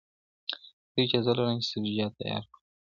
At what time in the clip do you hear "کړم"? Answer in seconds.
2.51-2.61